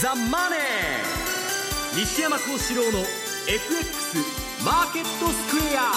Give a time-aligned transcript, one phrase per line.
[0.00, 0.60] ザ・マネー」
[1.94, 3.00] 西山幸四郎の
[3.46, 4.16] FX
[4.64, 5.92] マーケットスクエア。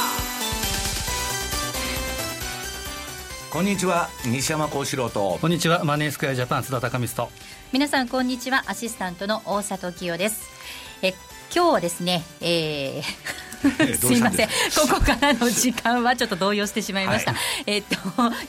[3.50, 5.37] こんにちは西山幸四郎と。
[5.39, 7.33] こんにちはマネースクエアジャパン津田隆光と。
[7.71, 8.65] 皆さんこんにちは。
[8.68, 10.49] アシスタントの大里清です。
[10.49, 10.54] え
[11.55, 13.43] 今日はですね、えー
[13.97, 14.13] す？
[14.13, 14.47] いません。
[14.47, 14.54] こ
[14.95, 17.95] こからの時間はちょっと動揺してしまいました、はい、えっと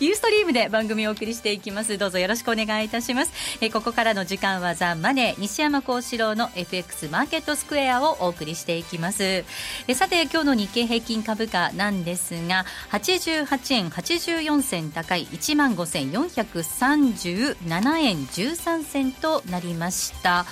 [0.01, 1.97] ユーストリームで番組をお送りしていきます。
[1.99, 3.33] どうぞよろしくお願いいたします。
[3.61, 9.45] えここからの時間はザ・マネー西山幸四郎の FX マーケットスクエアをお送りしていきます。
[9.87, 20.47] えさて今日の日経平均株価なんですが88円84銭高い1万5437円13銭となりました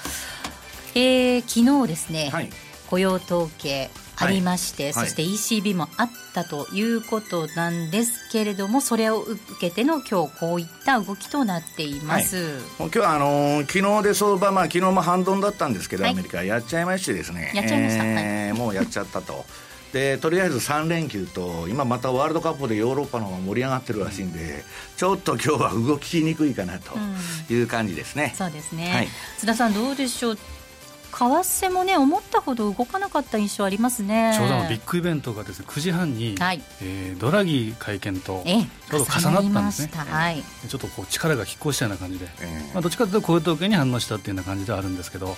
[0.95, 2.51] えー、昨日ですね、はい、
[2.91, 19.44] 雇用統計ありまして、はい、そして ECB もあったということなんですけれども、それを受けての今日こういった動きとなっています、はい、今日はあのー、昨日で相場、まあ昨日も反動だったんですけど、アメリカやっちゃいましてですね、やっちゃいました、えー、もうやっちゃったと。
[19.92, 24.64] でとりあえず3連休と今またワールドカップでヨーロッパの方が盛り上がってるらしいんで
[24.97, 26.97] ちょっと今日は動きにくいかなと
[27.53, 30.38] いう感じですね、うん、そうですね、はい、津田さんどうでしょう？
[31.12, 34.34] 為替もね思ったほど動かなかった印象ありますね。
[34.36, 38.42] ちょうどビッグイベントがですね9時半に、はい、えー、ドラギ会見と
[38.91, 45.34] ちょうど重なったんですね、はい、ちょっとこう力が拮抗したような感じで、えー、まあ、どっちかというと雇用統計に反応したっていうような感じではあるんですけど、うん、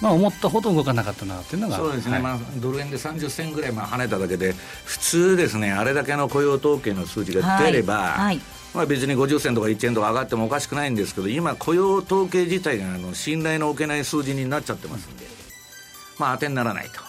[0.00, 5.72] まあ、思ったほど動かなかったなっていうのがそうですね、はい、まあ、ドル円で30銭ぐらいまあ跳ねただけで普通ですね。
[5.72, 8.40] あれだけの雇用統計の数字が出れば、はい
[8.74, 15.24] まあ、別に50銭とか1円とか上がってもおかしくないんですけど今雇用統計自体があの信頼の置けない数字になっちゃってますんで。
[16.18, 17.00] まあ当てにならないと、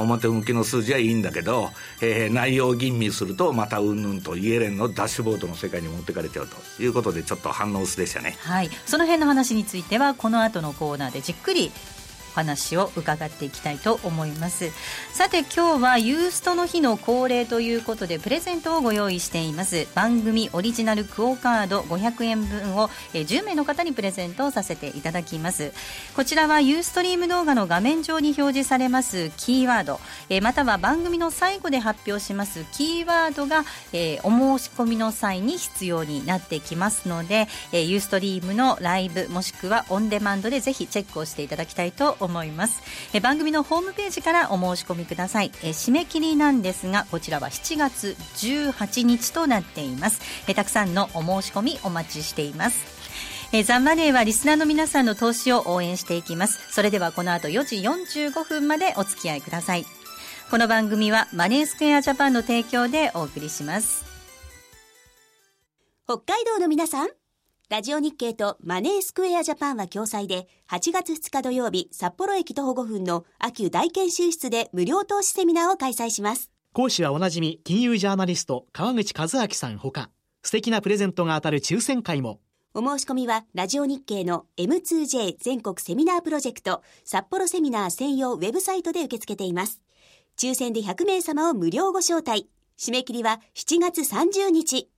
[0.00, 8.36] 表向きの数字はいいんだけど、えー、内容吟味するとまたうんぬんとイエレンのダッシュボードの世界に持ってかれちゃうということでちょっと反応薄でしたね。
[8.40, 8.70] はい。
[8.86, 11.72] その辺の話についてはこの後のコーナーでじっくり
[12.34, 14.70] 話を伺っていきたいと思います。
[15.12, 19.86] さて今日はユーストの日の恒例ということでプレゼントをご用意しています。
[19.94, 25.72] 番組オリジナルクオカード500円分を10名の方にプレゼントをさせていただきます。
[26.16, 30.00] こちらはユーストリーム動画の画面上に表示されますキーワード。
[30.40, 33.64] または番組の最後で発表しますキーワードが
[34.22, 42.82] お申し込みの際に必要になってきますのでユーストリームのライブもしくはオンデマンドでぜひチェックをしていただきたいと思います思います。
[43.12, 45.52] え番組のホームページからお申し込みください。
[45.62, 50.20] え締め切りなんですがこちらは7月18日となっています。
[50.48, 53.02] えたくさんのお申し込みお待ちしています。
[53.52, 56.72] えザンマネーはリスナーの皆さんの投資を応援していきます。
[56.72, 59.84] それではこの後4時45分までお付き合いください。
[60.50, 64.04] この番組はマネースクエアジャパンの提供でお送りします。
[66.06, 67.08] 北海道の皆さん
[67.72, 76.50] ラジオ日経とマネースクエアジャパンは共催で、8月2日土曜日、札幌駅徒歩5分の秋大研修室で無料投資セミナーを開催します。
[76.74, 80.10] 講師はおなじみ、金融ジャーナリスト、川口和明さんほか、
[80.42, 82.40] 素敵なプレゼントが当たる抽選会も。
[82.74, 89.80] お申し込みは、ラジオ日経の M2J 全国セミナープロジェクト、札幌セミナー専用ウェブサイトで受け付けています。
[90.36, 92.50] 抽選で100名様を無料ご招待。
[92.76, 94.91] 締め切りは7月30日。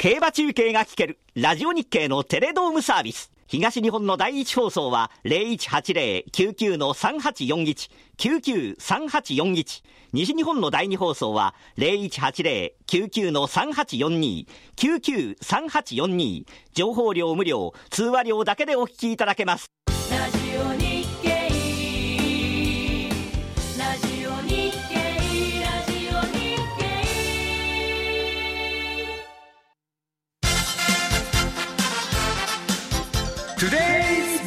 [0.00, 3.30] 競馬中継が聞けるラジオ日経のテレドームサービス。
[3.46, 9.82] 東日本の第一放送は0180-99-3841、99-3841。
[10.14, 16.46] 西日本の第二放送は0180-99-3842、99-3842。
[16.72, 19.70] 情報量無料、通話料だけでお聞きいただけます。
[33.60, 34.39] Today's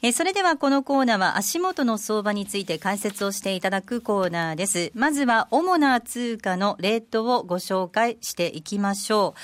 [0.00, 4.92] えそれではこのコーナーは足元の相場について解説をしていただくコーナーです。
[4.94, 9.40] まずは主な通貨のレートをご紹介していきましょう。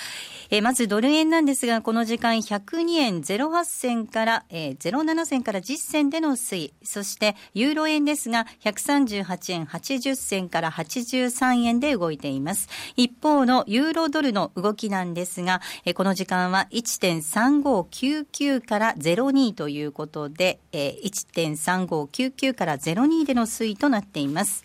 [0.50, 6.74] えまずドル円なんですが、この時間102円08銭から、えー、07銭から10銭での推移。
[6.84, 12.68] そしてユーロ円ですが、138円80銭から83円で動いています。
[12.94, 24.62] 一方のユーロドルの動きなんですが、えこの時間は1.3599から02ということで、で、えー、1.3599から02での推移となっています。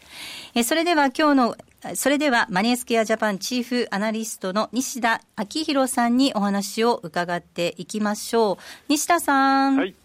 [0.54, 1.56] えー、それでは今日の
[1.96, 8.64] それではマネースケアジャパンチーフアナリストの西田明宏さんにお話を伺っていきましょう。
[8.90, 9.78] 西田さん。
[9.78, 9.96] はい。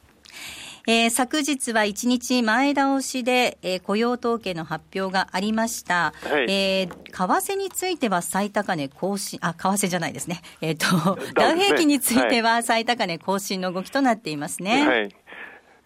[0.87, 6.13] えー、昨日は1日前倒しで、えー、雇用統計の発表がありました。
[6.23, 10.43] はい、えー、為替については最高値更新、あ、為替じゃないですね。
[10.61, 14.87] えっ、ー、と、ダウ平均については最高値更新の動きとなっていますね。
[14.87, 15.24] はい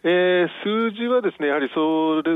[0.04, 2.30] えー、数字はですね、やはりそれ、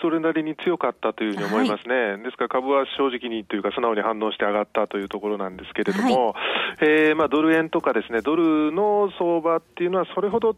[0.00, 6.34] それなりに強かったというふうに思いますね、はい、ですから株は正直にというか、素直に反応して上がったというところなんですけれども、はい、
[6.80, 10.54] えー、まあ、ドル円とかですね、ドルの相場っていうのは、それほど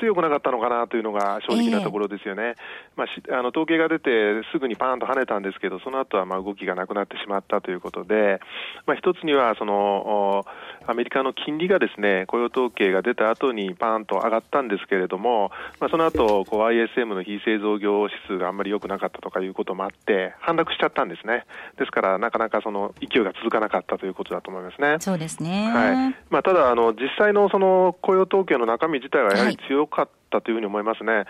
[0.00, 2.56] 強くなかったのかなというのが正直なところですよね、えー、
[2.96, 8.40] まあ、あの統計が出て、すぐにパーンと跳ねたんですけど、その後はまあ動きがなくなってしまったということで、
[8.86, 10.44] まあ、一つにはその
[10.86, 15.50] アメリカの金利がですね雇用統計が出た後にパーンと上がったんですけれども、
[15.80, 21.44] まあ、その後こう ISM の非製造業指数があんまり良くなかったとかいうこともあって、反落しちゃったんですね、
[21.78, 24.96] ですからなかなかその勢いが続かなかったということだと思いますね。
[25.00, 26.16] そうですね、はい。
[26.30, 31.24] まあ、ただあの、実際のその雇用統計の中身自体はやはり強良かったというふうに思いますね。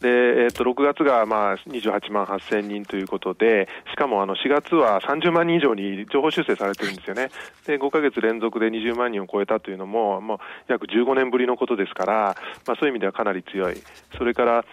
[0.00, 7.30] で、えー、と6月がまあ28万8000人ということで、しかもあの4月は30万人以上に情報修正されてるんですよね。
[7.66, 12.36] で、5か月連続で20万人を超えたというのも、もう約15年ぶりのことですから、
[12.66, 13.76] まあ、そういう意味ではかなり強い。
[14.18, 14.64] それから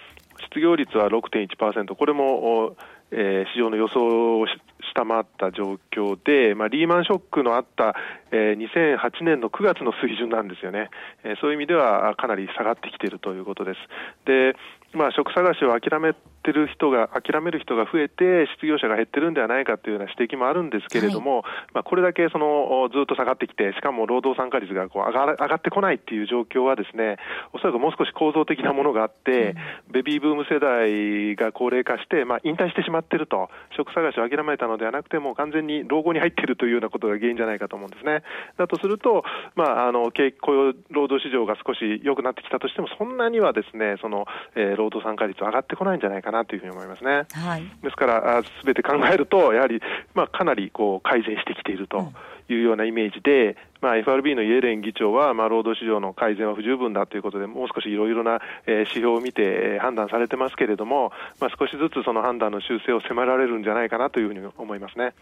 [0.49, 2.75] 失業率は6.1%、これも、
[3.11, 4.47] えー、市場の予想を
[4.93, 7.95] 下回った状況で、まあ、リーマンショックのあった、
[8.31, 10.89] えー、2008年の9月の水準なんですよね、
[11.23, 13.79] えー、そういう意味ではかなり下がってきているということです。
[14.25, 14.55] で
[14.93, 21.43] まあ、職探しを諦めてる人が、諦める人が増えて、失業者が減ってるんではないかというような指摘もあるんですけれども、はい、
[21.73, 27.17] まあ、これだけそのずっと下がってきて、しかも労働参加率がこう上が上がってこないっていう状況は、ですね
[27.53, 29.55] おそらくもう少し構造的なものがあって、
[29.91, 38.23] ベビーブーム世代が高齢化して、まあ、引退してしまっていると、職探しを諦めたのではなくて、も完全に老後に入っているというようなことが原因じゃないかと思うんですね。
[38.57, 39.23] だとすると、
[39.55, 47.23] まあ、あの雇用労働市場が少し良くなってきたとしても、そんなにはですねその、えー、労働参加率上がってこないんじゃないかなというふうに思いますね。
[47.31, 49.81] はい、ですからすべて考えるとやはり、
[50.13, 52.11] まあ、かなりこう改善してきていると
[52.49, 65.13] いうようなイメージで、まあ、FRB のイエレン議長は、まあ、労働市場の改善は不十分だということで、もう少しいろいろな、えー、指標を見て、えー、判断されてますけれども、まあ、少しずつその判断の修正を迫られるんじゃないかなというふうに思いますね。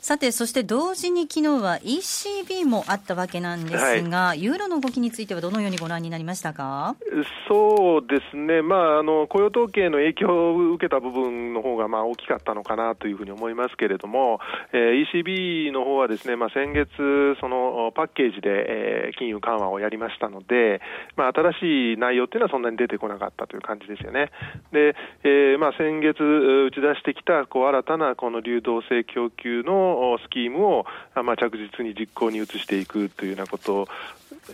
[0.00, 6.96] さて、そして同時に昨日は ECB もあったわけなんですが、はい、ユーロの動きについてはどのようにご覧になりましたか？
[7.48, 14.40] そうですね、まあ、あの雇用統計の影響を受けた部分の方がまが大きかったのかなというふうに思いますけれども、
[14.72, 16.88] えー、ECB の方はですね、まあ、先月、
[17.40, 20.80] そのパッケージで、えー、金融緩和をやりましたので、
[21.16, 24.30] まあ、新しい内容っていうのはそんなに出てこなかったという感じですよね。
[24.72, 29.89] で、えーまあ、先月打ち出してきたこう新たなこの流動性供給の
[30.22, 33.88] スキームを、まあ、着実に実行に移していくというようなこと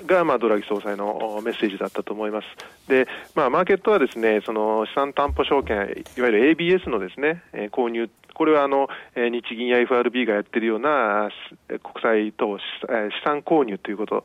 [0.06, 2.46] が、まあ、ドラギ総裁のメッセージだったと思います。
[2.88, 7.42] で、まあ、マーケットはですね、その資産担保証券、いわゆる ABS のですね、
[7.72, 11.30] 購入これはあの日銀や FRB がやっているような
[11.68, 12.64] 国債と資
[13.24, 14.24] 産購入ということ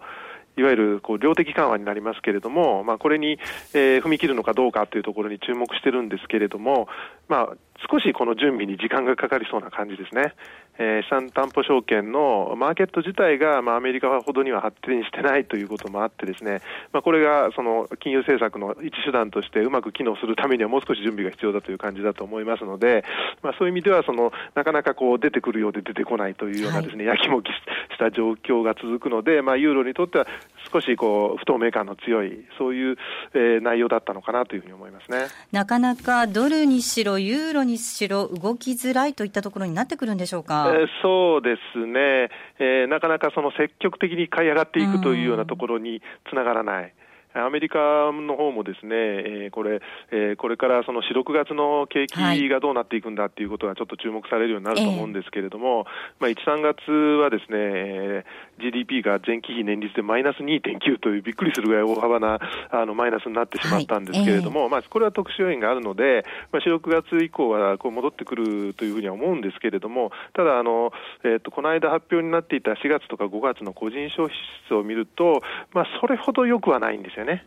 [0.58, 3.40] いわゆるこう量的緩和になりますけれども、まあ、これに、
[3.74, 6.88] えー、踏み切るのかどうかというところに注目してるんですけれども、
[7.30, 7.58] まあ、
[7.90, 10.34] 少しこの準備に時間がかかりそうな感じですね。
[10.78, 23.04] えー、資産担保証券のマーケット自体が、まあ、アメリカほどには発展してないということもあってですね、まあ、これがその金融政策の一手段としてうまく機能するためにはもう少し準備が必要だという感じだと思いますので、
[23.42, 27.54] まあ、そういう意味ではそのなかなかこう出てくるようで出てこないというようなですね、はい、やきもきし
[28.00, 30.28] た状況が続くので、まあ、ユーロにとっては
[30.72, 32.98] 少しこう不透明感の強いそういう、
[33.34, 35.28] えー、内容だったのかなというふうに思いますね。
[35.52, 40.72] なかなかドルにしろユーロにしろ動きづらいといったところになってくるんでしょうか？
[40.74, 46.94] えー、そうですね、えー、なかなかその積極的に買い上がっていくというようなところにつながらない。
[47.34, 55.86] アメリカの方もですね、えー、これ、えー、これからその4、6月の景気がどうなっていくんだっていうことがちょっと注目されるようになると思うんですけれども、
[56.22, 58.26] えー、まあ、1、3月はですね、
[58.60, 64.68] GDP が前期比年率でマイナス2.9というびっくりするぐらい大幅なあのマイナスになってしまったんですけれども、はい。
[64.68, 70.92] えー、まあ、これは特殊要因があるので、まあ、4、6月以降はこう戻ってくるというふうには思うんですけれども、ただあの、
[71.24, 75.42] えーと、この間発表になっていた4月とか5月の個人消費支出を見ると、
[75.74, 77.46] まあ、それほど良くはないんですよね。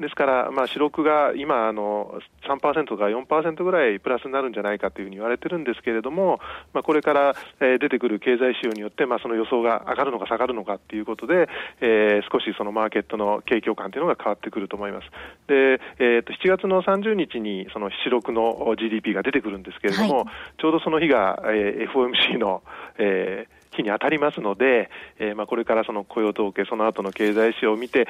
[0.00, 2.60] ですから、まあ、四六が今あの3%
[2.98, 6.40] か4%ぐらいプラスになるんじゃないかというふうに言われてるんですけれども、
[6.72, 11.48] まあ、これから、えー、出てくる経済指標によって、まあ、その予想が上がるのか下がるのかということで、
[11.80, 15.06] えー、少しそのマーケットの景況感というのが変わってくると思います。
[15.46, 20.26] で、えー、と7月の30日にその四六の GDP が出てくるんですけれども、はい、
[20.60, 22.62] ちょうどその日が、えー、FOMC の、
[22.98, 28.06] えー日に当たりますので、えー、まあこれからその雇用統計、その後の経済指標を見て、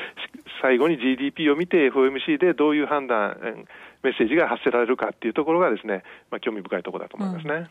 [0.63, 3.67] 最後に GDP を見て FOMC でどういう判断、
[4.03, 7.55] メッセージが発せられるかっていうところがですね、まあ興味深いところだと思いますね。
[7.55, 7.69] うん、はい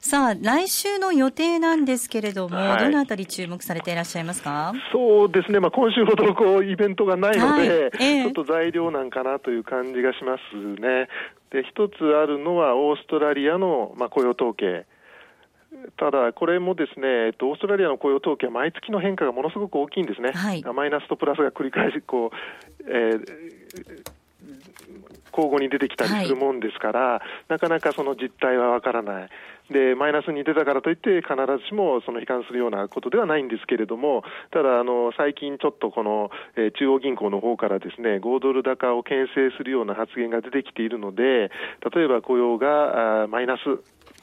[0.00, 4.72] さあ、来週の予定なんですけれども、はい、どのあたり注目されていらっしゃいますか？
[4.92, 11.08] そうですね、まあ、今週ほどこうイベントがないので、はいえー、ちょっと材料なんかなという感じがしますね。
[11.50, 14.86] で一つあるのは、オーストラリアの、まあ、雇用統計。
[15.96, 24.18] ただ、これもですね、えっと、オーストラリアの雇用統計は毎月の変化がものすごく大きいんですね、はい、マイナスとプラスが繰り返しこう、えー、
[25.30, 29.28] 交互に出てきたりするもんですから、はい、なかなかその実態はわからない。
[29.70, 41.50] で、マイナスに出たからといって、必ずしもその悲観するようなことではないんですけれども、ただ、あの、最近ちょっとこの、えー、中央銀行の方からですね、5ドル高を牽制するような発言が出てきているので、
[41.94, 43.60] 例えば雇用があマイナス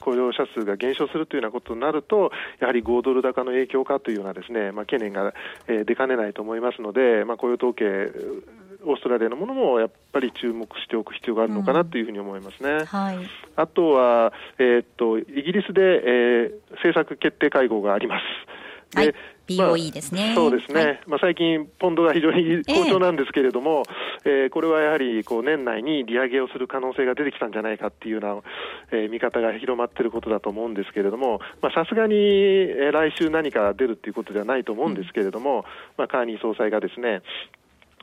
[0.06, 5.34] 雇用者数が減少するというようなことになると、やはり5ドル高の影響かというようなですね、まあ、懸念が、
[5.66, 7.84] えー、出かねないと思いますので、まあ、雇用統計、
[8.84, 12.70] オーストラリアのものもやっぱり注目しておく必要があるのかなというふうに思いますね。
[12.70, 13.18] うんはい、
[13.56, 18.96] あとは、えー、っと、イギリスで、えー、政策決定会合があります。
[18.96, 19.14] で、はい
[19.46, 23.82] BOE ですね、まあ、そうですね、はい、まあ、最近、ポンドが非常に好調なんですけれども、
[24.24, 31.40] えー、えー、これはやはりこう年内に利上げをする可能性が出てきたんじゃないかっていうような、えー、見方が広まっていることだと思うんですけれども、
[31.74, 35.64] さすがに、えー、来週何か出るっていうことではないと思うんですけれども、うん、
[35.96, 37.22] まあ、カーニー総裁がですね、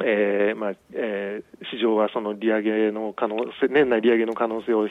[0.04, 4.88] えーまあえー、市場はその利上げの可能性、年内利上げの可能性を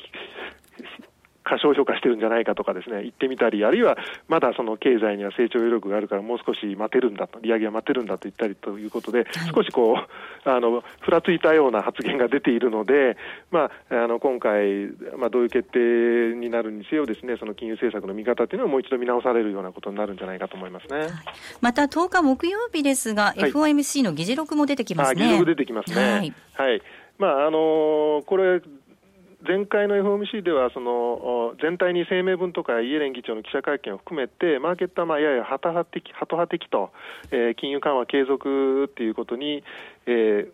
[1.44, 3.96] 過小評価してるんじゃないかとかですね、言ってみたり、あるいは
[4.28, 13.16] まだその経済には成長余力があるからもう少し待てるんだと、利上げは待てるんだと言ったりということで、少しこう、あの、ふらついたような発言が出ているので、
[13.50, 21.00] まあ、あの、今回、まあ、どういう決定になるにせよですね、その金融政策の見方っていうのはもう一度見直されるようなことになるんじゃないかと思いますね。
[21.00, 21.10] はい、
[21.60, 25.22] また10日木曜日ですが、はい、FOMC の議事録も出てきますね。
[25.22, 26.34] 議事録出てきますね。
[26.54, 26.70] はい。
[26.70, 26.82] はい、
[27.18, 28.60] まあ、あのこれ、
[29.46, 36.92] 前回の FOMC ではその全体に声明文とかイエレン議長の記者会見を含めてマーケットはまあややハト派的ハト派的と、
[37.32, 39.64] えー、金融緩和継続っていうことに、
[40.06, 40.50] えー、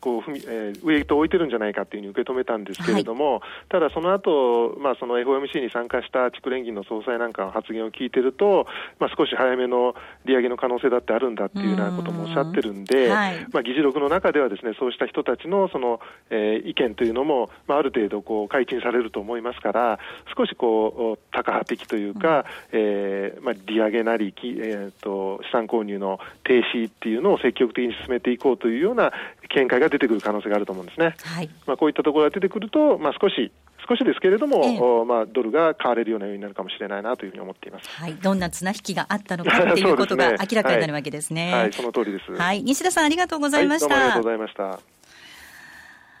[0.00, 8.66] こう踏み、えー、ウェイトを置いてるんじゃないかというふうに受け止めたんですけれども、はい、ただその後、まあその FOMC に参加した地区連銀の総裁なんかの発言を聞いてると、
[8.98, 16.00] まあ少し早めの利上げの可能性だってあるんだっていうようなこともおっしゃってるんで、はい、まあ議事録の中ではですね、そうした人たちのその、
[16.30, 19.98] えー、意見というのも、まあある程度こう解禁されると思いますから、
[20.36, 29.12] 少しこう、タカ派的というか、うん、えー、まあ利上げなり、えー、と資産購入の停止っていうのを積極的に進めていこうというような
[29.54, 31.14] 見解が出てくる可能性があると思うんですね。
[31.22, 33.52] はい、まあ、こういったところが出てくると、まあ、少し
[33.88, 37.88] 少しですけれども、えー、まあ、ドルが買われるようなようになるかもしれないなというふうに思っています。
[37.88, 41.52] はい、どんな綱引きがあったのかっていうことが明らかになるわけですね。
[41.52, 42.30] はい、はい、その通りです。
[42.32, 43.94] はい、西田さんありがとうございました。
[43.94, 44.80] はい、ありがとうございました。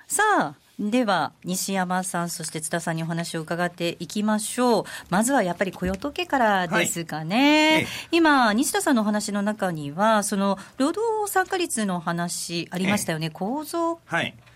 [0.06, 4.84] さあ、では西山さんそして津田さんにお話を伺っていきましょう。
[5.10, 13.98] まずはやっぱり雇用統計からですかね、はい、今西田さんのお話の中にはその労働参加率の話ありましたよね、構造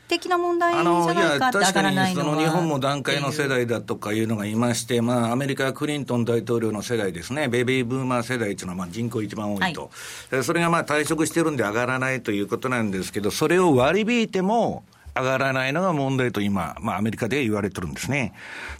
[0.06, 9.90] 的な問題じゃないかって上がらないのは、日本も段階の世代だとかいうのがいまして、まあ、アメリカ、クリントン大統領の世代ですね、ベビーブーマー世代というのはまあ人口一番多いと、
[10.30, 18.32] はい、それがまあ退職してるんで上がらないということなんですけど、それを割り引いても、上がらないのが問題と今、まあアメリカで言われてるんですね。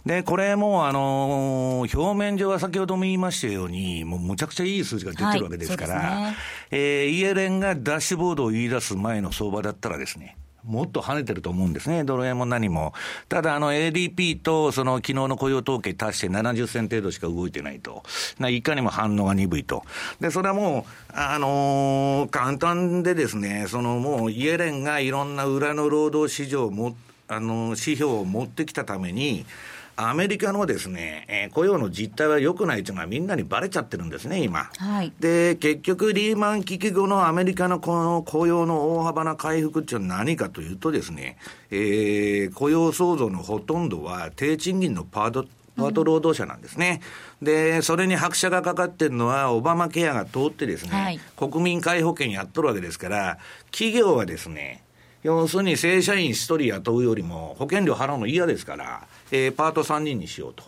[0.05, 6.37] で、これもあのー、表面上は先ほども言いましたように、もうむちゃくちゃいい数字が出てるわけですから、はいね、
[6.71, 12.93] えー、イエレンがダッシュボードを言い出す前の相場だったらですね、もっと跳ねてると思うんですね、ドル円も何も。
[13.27, 18.03] ただ、あの、ADP と、その、昨日の雇用統計達して70銭程度しか動いてないと。
[18.49, 19.83] いかにも反応が鈍いと。
[20.19, 26.95] で、それはもう、あのー、簡単でですね、その、もう、イエレンがいろんな裏の労働市場も、
[27.27, 29.45] あの、指標を持ってきたために、
[29.95, 34.69] アメリカのですね、えー、雇用の実態は良くないというのはみんなにばれちゃってるんですね、今。
[34.77, 41.37] はい、で、結局、リーマン危機後のアメリカのこの雇用の大幅な回復っていうのは何かというとですね、
[41.69, 45.45] えー、雇用創造のほとんどは低賃金のパート、
[45.75, 47.01] パート労働者なんですね。
[47.41, 53.37] うん、で、それに拍車がかかってるのは、オバマケアが通ってですね、はい、国民皆保険やっとるわけですから、
[53.71, 54.83] 企業はですね、
[55.23, 60.63] 要するに正社員1人雇うよりも保険料払うの嫌ですから、えー、パート3人にしようと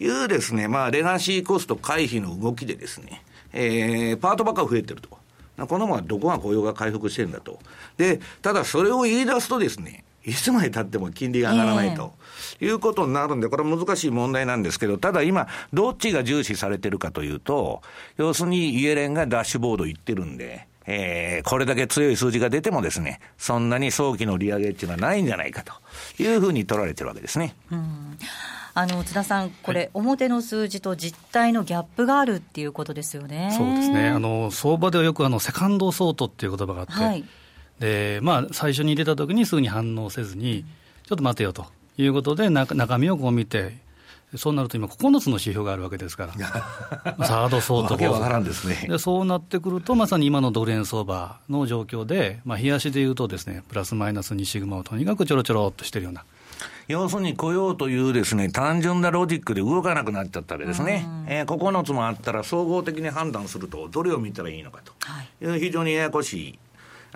[0.00, 5.16] いうですね、まあ、レガシーコスト回避の動きでですね、えー、パートばっか増えてると。
[5.68, 7.58] このままどこが雇用が回復してるんだと。
[7.96, 12.12] で、ただそれを言い出すとですね、いつまでたっても金利が上がらないと。
[12.60, 17.80] いうことになるんで、これは難しい問題なんですけど、ただ今、どっちが重視されてるかというと、
[18.18, 25.72] 要するにイエレンがダッシュボード言ってるんで、えー、これだけ強い数字が出てもですね、そんなに早期の利上げっていうのはないんじゃないかと
[26.22, 27.54] いうふうに取られてるわけですね。
[27.70, 28.18] うん
[28.78, 33.54] あの津田さん、これ、はい、表の数字と実態のギャップがあるっていうことですよね。
[33.56, 34.08] そうですね。
[34.08, 37.24] あの相場ではよくあのセカンドソートっていう言葉があって、はい、
[37.80, 40.66] でまあ最初に出た時にすぐに反応せずに、
[41.06, 41.64] ちょっと待てよと
[41.96, 43.78] いうことで中中身をこう見て
[44.36, 46.32] そうなると今、9つの指標があるわけですから、
[47.26, 48.86] サード相当からんですね。
[48.88, 56.24] でそうなってくると、まさに今のドル円相場の状況で、まあ、冷やしでいうとですね、プラスマイナス2シグマをとにかくちょろちょろっとしてるような。
[56.88, 61.06] 要するに雇用というですね、単純なロジックで動かなくなっちゃったわけですね。
[61.26, 64.92] えー、9つもあったら総合的に判断すると、どれを見たらいいのかと。
[65.42, 65.46] い。
[65.46, 66.58] う非常にややこしい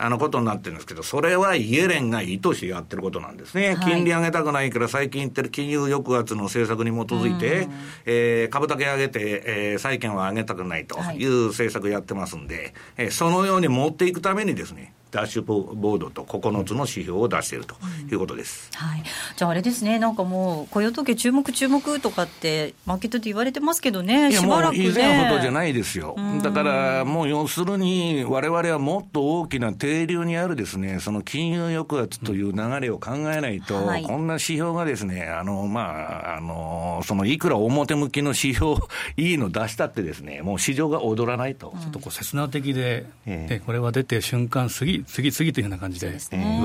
[0.01, 3.75] あのことになってるんですけど、それはイエレンが意図してやってることなんですね。
[3.75, 7.69] はい、金利上げたくないから最近言ってる金融抑圧の政策に基づいて、
[8.07, 11.27] えー、株だけ上げて、えー、債券は上げたくないとい。
[11.27, 17.77] う政策やってますんで、はい、えー、そのように持っていくためにですね、ダッシュボードと9つの指標を出していると
[18.11, 19.03] いうことです、うん、はい、
[19.37, 38.77] じゃあ、あれですね、なんかもう、雇用統計、注目、注目とかって、マーケットで言われてますけどね、いやもう以前ほどじゃないですよ、だからもう要するに、われわれはもっと大きな定流にあるですね、その金融抑圧という流れを考えないと、はい、こんな指標がですね、あのまあ、あのそのいくら表向きの指標、
[39.17, 41.75] いいの出したってですね、もう市場が踊らないと。
[41.81, 46.19] ちょっとこう刹那的で、えー、これは出て瞬間過ぎ、次、次というような感じで動い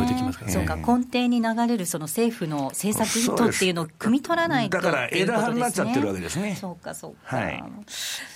[0.08, 6.58] てきますから、ね、そうか、根底に流れるその政府の政策意図っていうのを汲み取らないと、だから枝葉になっちゃってるわけですね。
[6.60, 7.38] そうか、そうか。
[7.38, 7.64] はい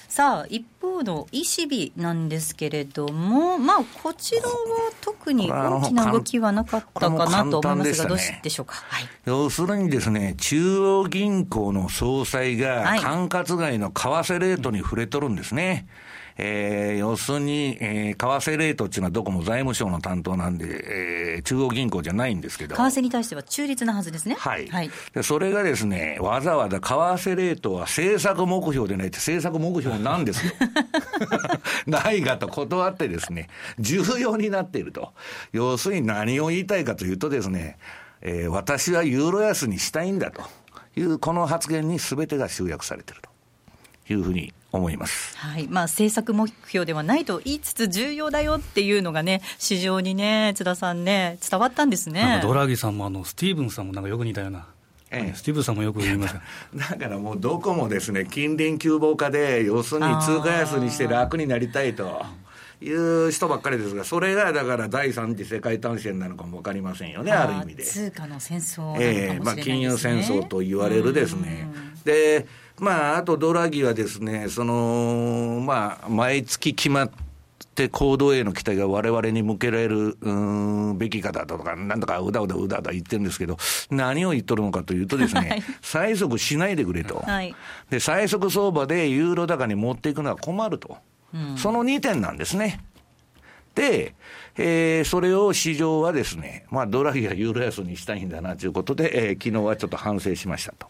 [0.09, 4.49] さあ一方の ECB なんですけれども、まあ、こちらは
[5.01, 15.67] 特に大きな動きはなかったかなと思いますが、どうでしょうか、はい、要するにですね、中央銀行の総裁が管轄外の為替レートに触れとるんですね。
[15.67, 15.85] はい
[16.41, 22.77] えー、要するに、えー、為替レートっていうのはどこも財務省の担当なんで、えー、中央銀行じゃないんですけど。
[22.77, 24.35] 為替に対しては中立なはずですね。
[24.39, 24.67] はい。
[24.67, 30.53] はい、でそれがですね、わざわざ為替レートは政策目標でないって政策目標なんですよ。
[31.87, 35.11] ないがと断ってですね、重要になっていると。
[35.51, 37.77] 要するに何を言いたいかというとですね、
[38.21, 40.43] えー、私はユーロ安にしたいんだと
[40.95, 54.67] いう、この発言にすべてが集約されているというふうに思います、はいまあ、政策目標ではないと言いつつ、重要だよっていうのがね、市場にね、津田さんね、伝わったんですねドラギさんもあの、スティーブンさんもなんかよく似たような。
[55.11, 56.35] ええ、スティーブンさんもよく言います
[56.75, 62.23] だからもうどこもですね、近隣急防化で、要するに通貨安にして楽になりたいと。
[62.81, 67.83] いう人ばっかりですが、それがだから第三次世界大戦なのかも分かりませんよね、ある意味で。
[67.83, 71.67] 通貨の戦争、ね、ええまあ、金融戦争と言われるですね。
[72.05, 72.47] で
[72.79, 77.11] まあ、あとドラギはですね、その、まあ、毎月決まっ
[77.75, 83.57] て行動への期待が我々に向けられる、うん、べきかだとか、なんとかうだうだうだうだ言ってるんですけど、
[83.89, 87.19] 何を言っとるのかというとですね、はい、催促しないでくれと。
[87.19, 87.55] はい、
[87.89, 90.97] で、催促相場でユーロ高に持っていくのは困ると。
[91.33, 92.83] うん、その2点なんですね。
[93.75, 94.15] で、
[94.57, 100.87] えー、それを市場はですね、まあ、ドラギやユーロ安にしたいんだなということで、えー、昨日はちょっと反省しましたと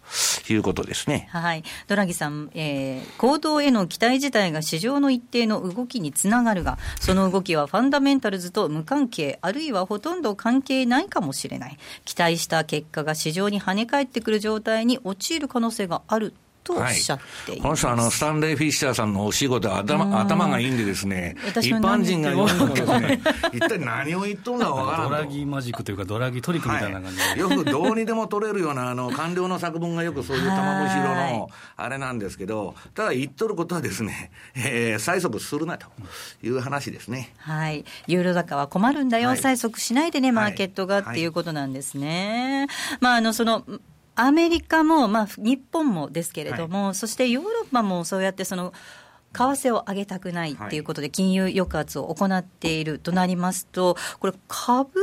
[0.52, 1.30] いうことですね。
[1.32, 1.64] はい。
[1.88, 11.78] ドラギさん、えー、行動への期待自体が市場の一定の動きにつながるが、その動きはファンダメンタルズと無関係、あるいはほとんど関係ないかもしれない。
[12.06, 16.34] 期待した結果が市場に跳ね返ってくる状態に陥る可能性がある
[16.70, 17.26] とおっしゃってい。
[17.26, 23.22] ます、はい、この人あの、スタンレー・フィッシャーさんのお仕事頭、頭がいいんでですね、一般人が読んでもですね、
[23.54, 35.88] 一体何を言っとんだかわからんドラギマジックというか、ドラギトリックみたいな感じで、はい、よくどうにでも取れるような、あの官僚の作文がよくそういう玉虫色のあれなんですけど、ただ言っとることはですね、えー、催促するなと
[36.44, 37.34] いう話ですね。
[37.38, 37.86] はい。
[38.08, 42.68] ユーロ高は困るんだよ、はい、催促しないでね、マーケットが、っていうことなんですね。
[43.00, 43.64] まあ、あの、その、
[44.20, 48.74] アメリカも、まあ、日本もですけれども、はい、そしてヨーロッパもそうやってその、
[49.32, 55.00] 為替を上げたくないっていうことで、金融抑圧を行っているとなりますと、これ、株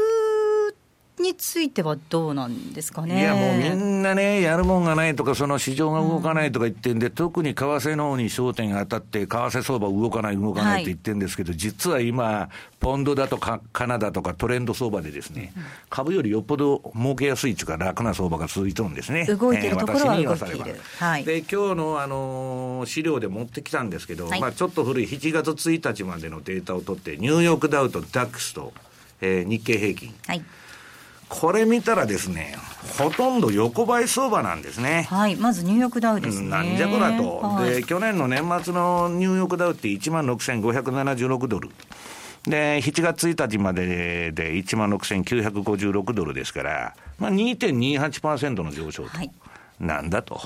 [1.18, 3.20] についてはどうなんですかね。
[3.20, 12.50] いや、もうみんなね、やるもんがないとか、その市場が動かないとか言ってんで、うん、特に為替の方に焦点が当たって、為替相場動かない、動かないって言ってるんですけど、はい、実は今、
[12.80, 19.24] ポンドだとかカナダとかトレンド相場でですね、うん、株よりよっぽど儲けやすいというか、楽な相場が続いてるんですね。
[19.24, 20.76] 動いてるところは動いている。
[20.98, 28.74] はい、で、今日の、あのー、資料で持ってきたんですけど、はい、まあちょっと古い7月1日までのデータを取って、ニューヨークダウとダックスと、
[29.20, 30.14] えー、日経平均。
[30.26, 30.44] はい
[31.28, 32.56] これ見たらですね、
[32.98, 35.06] ほとんど横ばい相場なんですね。
[35.10, 35.36] はい。
[35.36, 36.48] まずニューヨークダウですね。
[36.48, 37.38] なんじゃこらと。
[37.38, 41.70] はい、で、去年の年末のニューヨークダウって1万6576ドル。
[42.44, 49.08] で、7月1日までで1万6956ドルですから、まあ2.28%の上昇と。
[49.16, 49.30] はい
[49.78, 50.40] なんだと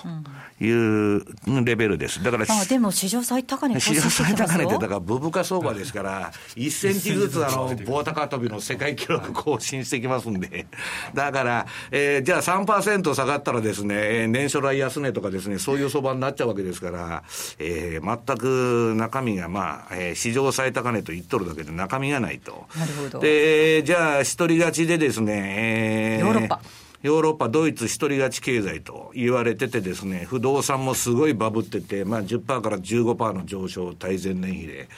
[0.60, 1.24] いう
[1.64, 2.22] レベルです。
[2.22, 10.66] だから、あでも史上最高値史上最高値って、だからブブカ相場ですから、1センチずつあの棒高跳びの世界記録更新してきますんで、
[11.14, 17.22] だから、えー、じゃあ3%下がったらですね、年初来安値とかですね、そういう相場になっちゃうわけですから、
[17.58, 22.66] えー、全く中身がまあ、えー、史上最高値と言っとるだけで中身がないと。
[22.76, 23.20] なるほど。
[23.20, 26.60] で、じゃあ一人勝ちでですね、えー、ヨーロッパ。
[27.02, 34.88] ヨーロッパ、ドイツ一人勝ち経済と言われててですね、不動産もすごいバブってて、まあ10%から15%の上昇、対前年比で、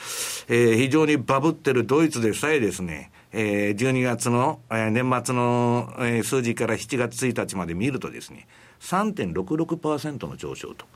[0.49, 8.49] えー、非常にバブってるドイツでさえですね、えー、12月の、えー、年末の、えー、数字から7月1日まで見るとですね、
[8.81, 10.87] 3.66%の上昇と。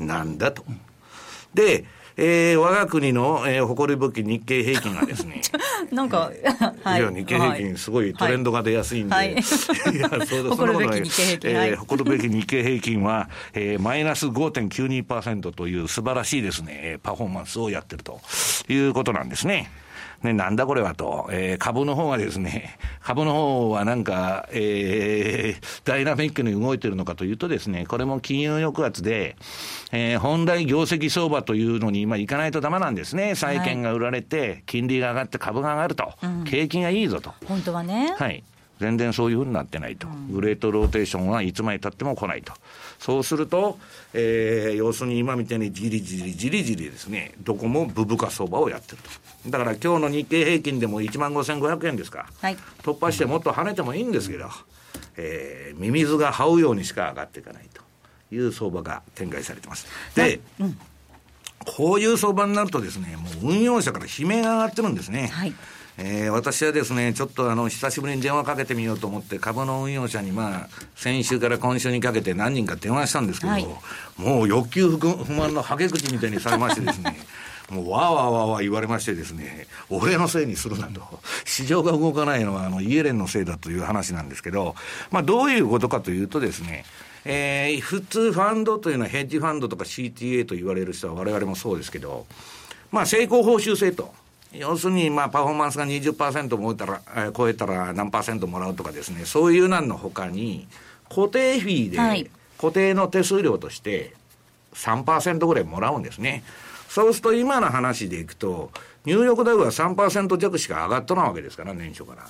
[0.00, 0.64] なんだと。
[1.54, 1.84] で、
[2.20, 5.40] えー、我が国の、えー、誇り武器日経平均がですね。
[5.92, 6.32] なんか、
[6.82, 7.00] はい。
[7.00, 9.14] いや、日経平均すごいトレンドが出やすいんで。
[9.14, 9.32] はい。
[9.32, 9.40] いや、
[10.26, 11.50] そうだ、誇るべき日経平均。
[11.52, 18.20] えー、誇るべき日経平均は、えー、マイナス5.92%という素晴らしいですね、パフォーマンスをやってると
[18.68, 19.70] いうことなんですね。
[20.22, 29.36] ね、なんだこれはと、えー、株の方がですね、 株の方はなんか、えー、ダイナミックに動いてるのかというとですね、これも金融抑圧で、
[29.92, 33.36] えー、本来業績相場というのに今行かないとダメなんですね。
[33.36, 36.12] 債券が売られて、金利が上がって株が上がると、
[36.44, 37.32] 景気がいいぞと。
[37.46, 38.14] 本当はね。
[38.16, 38.42] はい。
[38.80, 42.52] 全然そういうふうになってないと、グレートローテーションはいつまでたっても来ないと、
[42.98, 43.78] そうすると、
[44.12, 48.98] えー、要するに今みたいにじりじりじりじりですね、どこもブブカ相場をやってる
[49.44, 54.48] と、だから今日の日経平均でも1万5500円ですか、はい、突破してもっと跳ねてもいいんですけど、
[55.16, 57.82] えー、ミミズが這うようにしか上がっていかないと
[58.34, 59.86] いう相場が展開されてます。
[60.14, 60.78] で、うん、
[61.64, 65.28] こういう相場になるとですね、もう運用者から悲鳴が上がってるんですね。
[65.28, 65.54] はい
[66.00, 73.66] えー、私はですね、ちょっとあの、久しぶりに電話かけてみようと思って、株の運用者にまあ、先週から今週にかけて何人か電話したんですけど、はい、
[74.16, 77.18] もう欲求不満のはけ口みたいにされましてですね、
[77.68, 81.02] もうわーわーわーわー言われましてですね、俺のせいにするなと。
[81.44, 84.76] 市場が動かないのは、あの、イエレンのせいだという話なんですけど、
[85.10, 86.84] まあ、どういうことかというとですね、
[87.24, 92.24] えー、普通ファンドというのはヘッジファンドとか CTA と言われる人は我々もそうですけど、
[92.92, 94.14] まあ、成功報酬制と。
[94.52, 100.66] 要するに、まあ、パフォーマンスが20%も超えたら、えー、超えたら何パーセントもらうとかですね、そういうなんのほかに、
[101.08, 101.98] 固定費で、
[102.58, 104.14] 固定の手数料として
[104.74, 106.42] 3%ぐらいもらうんですね。
[106.88, 108.70] そうすると今の話でいくと、
[109.04, 112.26] ニューヨークダウは3%弱しか上がっとなわけですから、年初から。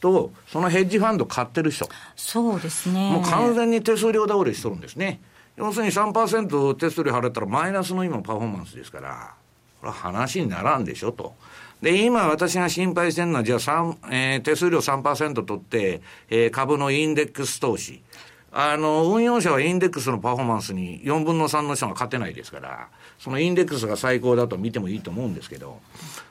[0.00, 1.88] と、そのヘッジファンド買ってる人。
[2.16, 3.10] そうですね。
[3.10, 5.20] もう完全に手数料倒れしとるんですね。
[5.56, 9.34] 要するに3%手数料払ったらマイナスの今パフォーマンスですから、
[9.80, 11.34] これは話にならんでしょと。
[11.82, 18.00] で、今私が心配してるのは、じゃあ3、えー、手数料3%取って、えー、株のインデックス投資。
[18.52, 25.80] あの、運用者はインデックスのパフォーマンスに4分の3の人が勝てないですから、そのインデックスが最高だと見てもいいと思うんですけど、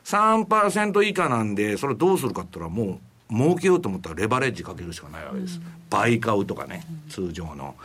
[0.06, 5.60] 3%以下なんで、それどうするかって言ったらもう、儲けようと思ったらレバレッジかけるしかないわけです。
[5.90, 7.76] 倍買うとかね、通常の。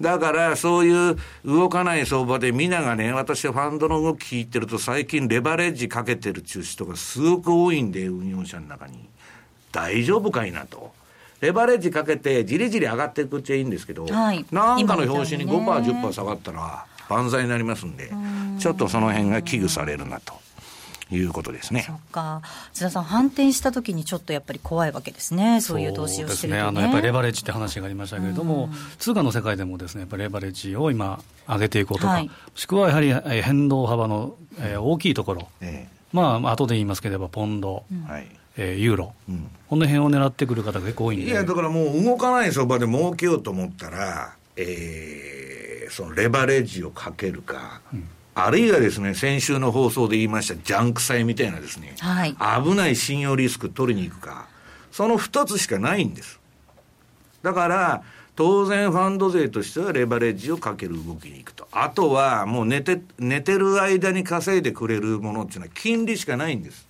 [0.00, 9.08] だから、そういう動かない相場で、皆がね、私はファンドの動き聞いてると、最近レバレッジかけてる中止とかすごく多いんで、運用者の中に。
[9.72, 10.92] 大丈夫かいなと。
[11.40, 15.64] レバレッジかけて、じりじり上がっていくっちゃいいんですけど、はい、なんかの表紙に5%、
[16.00, 18.10] 10%下がったら、万歳になりますんで、
[18.58, 20.45] ちょっとその辺が危惧されるなと。
[21.10, 21.84] いうことですね。
[21.86, 22.42] そっか。
[22.72, 25.60] 津田さん、反転したときにちょっとやっぱり怖いわけですね。
[25.60, 26.68] そういう投資をしてると、ね、ね。
[26.68, 38.04] あの、やっぱりレバレッジって話がありましたけれども、通貨の世界でもですね、やっぱりレバレッジを今、上げていこうとか、はい、もしくはやはり変動幅の、えー、大きいところ、えー、まあ、後で言いますければ、ポンド、うん、
[38.56, 41.26] えー、ユーロ、うん、この辺を狙ってくる方が結構多いんで。
[41.26, 48.08] いや、だからもう動かない相場で儲けようと思ったら、えー、そのレバレッジをかけるか、うん
[48.38, 54.46] あるいはですね、先週の放送で言いましたジャンク債みたいなですね、はい、危ない信用リスク取りに行くか、
[54.92, 56.38] その2つしかないんです。
[57.42, 58.02] だから、
[58.34, 61.66] 当然ファンド税としてはレバレッジをかける動きに行くと。
[61.72, 66.86] あとはもう寝て、寝てる間に稼いでくれるものっていうのは金利しかないんです。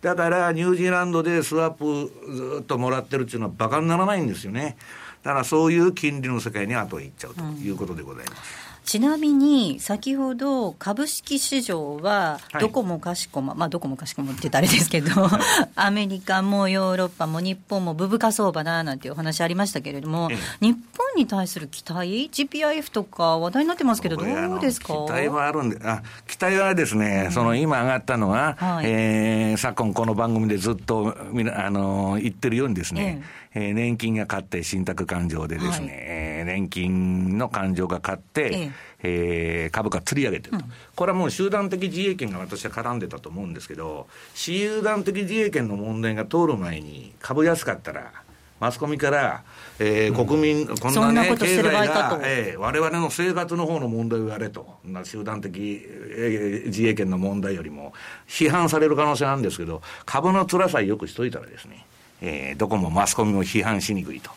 [0.00, 4.76] だからニュージーランドでスワップずっともらってるっていうのは馬鹿にならないんですよね。
[5.22, 8.64] だからそういう金利の世界に後へ行っちゃうということでございます。
[8.64, 15.10] うんちなみに先ほど株式市場はどこもかしこも、はい、まあどこもかしこもって言ったらあれですけど
[15.76, 20.80] アメリカもヨーロッパも日本もブブカ相場だなんていうお話ありましたけれども、ええ、日本
[21.14, 24.86] に対する期待？GPIF とか話題になってますけどどうですか？
[25.06, 31.14] 期待はあるんであ期待はですね、うん、その今上がったのは、はい、えー、昨今この番組でずっと
[31.54, 38.72] あの言ってるようにですね、ええー、年金が勝って信託勘定でですね、はい、えー、年金の勘定が勝って、ええ。
[39.02, 48.12] えー、株価釣り上げてると、うん、これはもう集団的自衛権が私は絡んでたと思うんですけど、集団的自衛権の問題が通る前に、株安かったら、
[48.60, 49.42] マスコミから、
[49.78, 57.94] えー、国民、こんなね、経済が、えー、我々の生活の方の問題をやれと、集団的、えー、自衛権の問題よりも、
[58.28, 61.86] 批判される可能性あるんですけど、株の辛さよくしといたらですね、
[62.20, 64.30] えー、どこもマスコミも批判しにくいと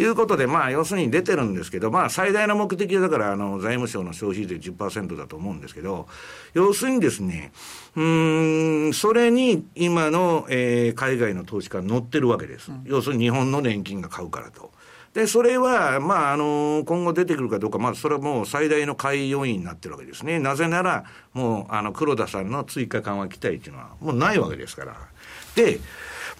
[0.00, 6.08] いうことで、まあ、要するに出てるんですけど、まあ、最大の目的はだから、あの、財務省の消費税10%だと思うんですけど、
[6.54, 7.52] 要するにですね、
[7.94, 12.70] うん、それに今の、えー、海外の投資家乗ってるわけです。
[12.70, 14.70] うん、要するに日本の年金が買うからと。
[15.16, 20.38] で、それは、まあ、あの、今後出てくるかどうか、まあ、それはもう最大の買い要因になってるわけですね。
[20.38, 24.94] なぜなら、もう、あの、黒田さんの追加緩和期待っていうのは、もうないわけですから。
[25.54, 25.80] で、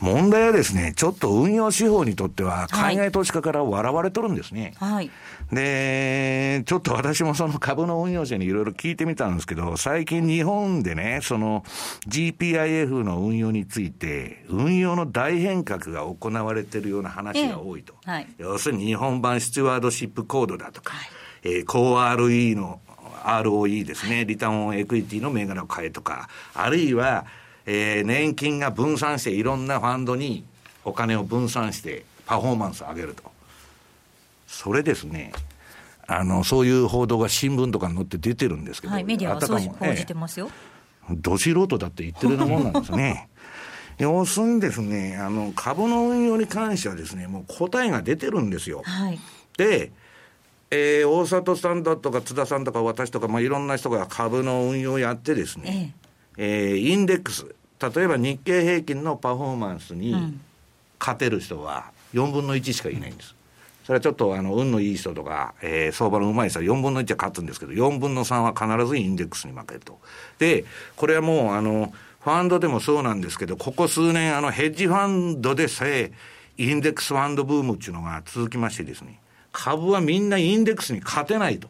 [0.00, 4.74] 問題はですね、ちょっと運用手法にとっては、海外投資家から笑われとるんですね。
[4.76, 5.10] はい。
[5.52, 11.64] で、ちょっと私もその株の運用者にいろいろ聞いてみたんですけど、最近日本でね、その
[12.08, 17.94] GPIF の運用について、運用の大変革が行われているような話が多いと。
[18.04, 21.08] えーはい、要するに日本版スチュワードシップコードだとか、はい、
[21.42, 22.80] えー、高 RE の
[23.24, 27.24] ROE ですね、リターンオンエクイティの銘柄を変えとか、あるいは、
[27.66, 30.44] えー、年金が分散していろんなファンドに
[30.84, 33.24] お金を分散してパフォーマンスを上げると。
[34.46, 35.32] それですね。
[36.06, 38.92] あの、そういう報道が新聞とかに載って出てるんですけど。
[38.92, 40.48] はい、メディアはそう報じてますよ。
[41.10, 43.28] えー、ど素人だって言ってるようなもんなんですね。
[43.98, 48.82] 要するにですね、あの、株の運用に関してはですね、もう答えが出てるんですよ。
[48.84, 49.18] はい、
[49.56, 49.90] で、
[50.70, 56.05] えー、大里さんだとか津田さんとか私とか、まあ、いろんな人が株の運用をやってですね、ええ
[56.36, 57.46] えー、インデックス、
[57.80, 60.38] 例えば日経平均のパフォーマンスに
[60.98, 63.34] 勝てる人は4分の1しかいないんです。
[63.84, 70.00] それはちょっとあの運のいい人とか、えー、相場のうまい人は4分の1は勝つんですけど、4分の3は必ずインデックスに負けると。
[70.38, 70.64] で、
[70.96, 76.10] これはもうあの、ファンドでもそうなんですけど、ここ数年あのヘッジファンドでさえ、
[76.58, 79.20] インデックスファンドブームっていうのが続きましてですね、
[79.52, 81.68] 株はみんなインデックスに勝てないと。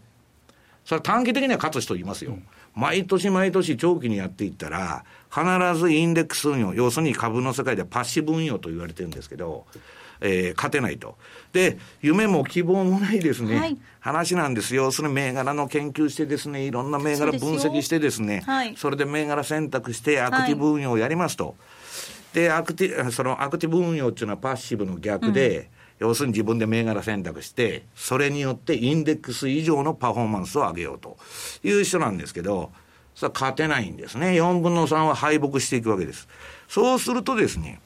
[0.87, 2.31] それは短期的には勝つ人いますよ。
[2.31, 2.46] うん
[2.77, 9.65] 毎年毎年長期にやっていったら、必ずインデックス運用、要するに株の世界ではパッシブ運用と言われてるんですけど、
[10.21, 11.17] えー、勝てないと。
[11.53, 14.93] で、夢も希望もないですね、はい、話なんですよ。
[14.93, 21.47] それ銘柄の研究してですね、いろんな銘柄分析してですね、そはい、それで銘柄選択してアクティブ運用をやりますと。
[21.47, 31.17] はい、で、アクティ、そのアクティブ運用っていうのはパッシブの逆で、うん要するに自分で銘柄選択して、それによってインデックス以上のパフォーマンスを上げようと
[31.63, 32.71] いう人なんですけど、
[33.15, 34.33] それは勝てないんですね。
[34.33, 36.29] 4分の3は敗北していくわけです。
[36.69, 37.81] そうするとですね、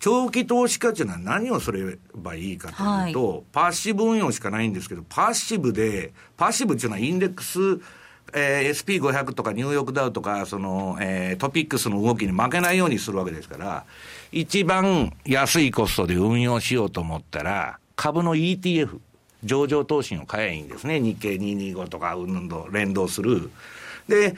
[0.00, 7.80] 長期投資家っていうのは何をすればいいかというと、はい、パッシブ運用しかないんですけど、パッシブで、パッシブっていうのはインデックス、
[8.34, 13.84] えー、SP500 とかニューヨークダウとか、その、えー、トピックスの動きに負けないようにするわけですから、
[14.32, 18.98] 一番安いコストで運用しようと思ったら、株の ETF、
[19.44, 21.00] 上場投資を買えばいいんですね。
[21.00, 23.50] 日経225とか、うんと連動する。
[24.08, 24.34] で、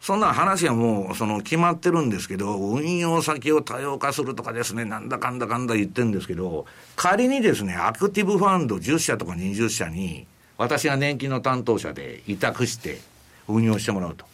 [0.00, 10.26] そんな話はもう、その、決まってるんですけど、運用先を多様化するとかですね、なんだかんだかんだ言ってるんですけど、仮にですね、アクティブファンド10社とか20社に、
[10.56, 13.00] 私が年金の担当者で委託して
[13.48, 14.24] 運用してもらうと。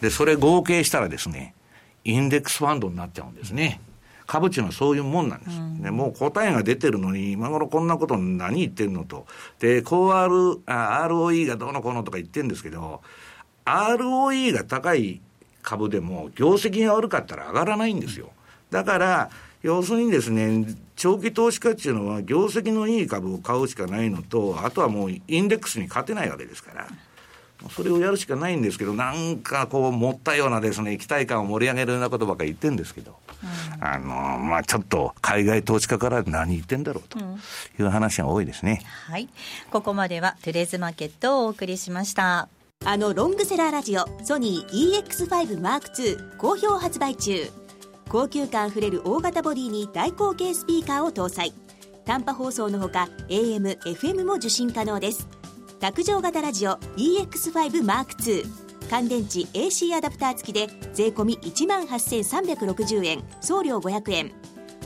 [0.00, 1.54] で、それ合計したらですね、
[2.04, 3.80] インデックスファンドになっちゃうんですね。
[4.26, 5.56] 株っていうのはそういうもんなんです。
[5.56, 9.26] うん、でもう答えが出てるのに、今頃こんなこと何言ってんのと。
[9.58, 13.02] で、高 R、ROE がどうのこうのとか言ってるんですけど、
[13.64, 15.20] ROE が高い
[15.62, 18.30] 株でも業績が悪かったら上がらないんですよ。
[18.70, 19.30] だから、
[19.62, 26.86] 要するにですね、長期投資家っていうのは業績のいい株を買うしかないのと、あとはもうインデックスに勝てないわけですから。
[27.70, 37.22] それをやるしかないんですけど、なんかこう、持ったようなですね、期待感を盛り上げるようなことばっかり言ってるんですけど、うん、あの、まあちょっと、海外投資家から何言ってんだろうとい
[37.80, 38.80] う話が多いですね。
[39.08, 39.28] うん、はい。
[39.70, 42.48] ここまでは、トゥレーズマーケットをお送りしました。
[42.84, 47.50] あのロングセラーラジオ、ソニー EX5 M2 好評発売中。
[48.08, 51.52] 高級感あふれる大型ボディに大口径スピーカーを搭載。
[52.04, 55.26] 短波放送のほか、AM、FM も受信可能です。
[55.78, 58.46] 卓上型ラジオ EX5M2
[58.88, 63.22] 乾電池 AC アダプター付きで税込1万8360円。
[63.42, 64.32] 送料500円。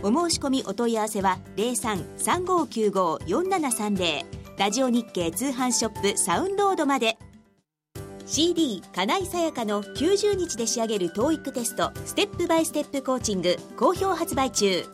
[0.03, 4.24] お申し込みお問い合わせは0335954730
[4.59, 7.18] ラジオ日経通販ショップサウンロードまで。
[8.26, 14.85] CD 金井さやかの90日で仕上げる TOEIC テストステップバイステップコーチング好評発売中。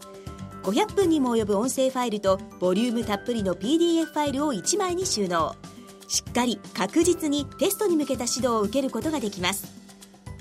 [0.62, 5.54] 500分にも及ぶ音声ファイルとボリュームたっぷりの PDF ファイルを1枚に収納。
[6.08, 9.66] しっかり確実にテストに向けた指導を受けることができます。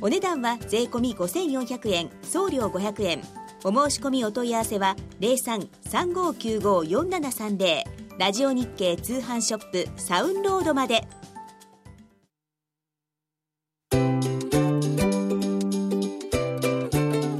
[0.01, 3.21] お値段は税込5400円送料500円。
[3.63, 7.83] お申し込みお問い合わせは0335954730
[8.19, 11.07] ラジオ日経通販ショップサウンロードまで。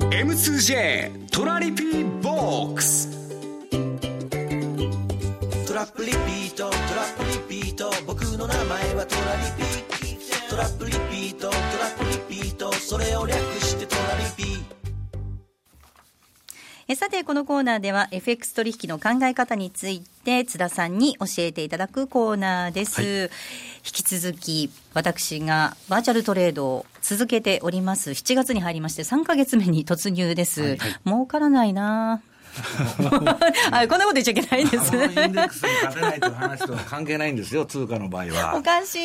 [0.10, 2.95] M2J トラリピーボックス。
[9.06, 14.66] はトラリピトラップリピートトラップリピートそれを略してトラリピ
[16.88, 23.30] えさてこのコーナーでは FX 取引の考え方について津田さんに教えていただくコーナーです、はい、引
[23.84, 28.12] き続き私がバーチャルトレードを続けております。
[28.12, 32.22] 7月に入りまして3か月目に突入です、はいはい、儲からないな
[33.72, 34.96] あこんなこと言っちゃいけないんです。
[34.96, 38.56] インデックスに勝てないという話とは関係ないんですよ、通貨の場合は。
[38.56, 38.96] おかし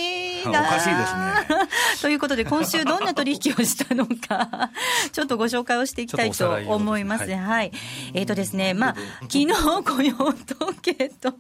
[0.43, 0.63] いな。
[0.63, 1.69] おかしいですね。
[2.03, 4.71] ということで、今週どんな取引をしたのか、
[5.13, 7.25] ちょっとご紹介をしていきたいと思います。
[7.25, 7.73] はい、はい。
[8.15, 11.35] えっ、ー、とですね、まあ、昨日雇用統計と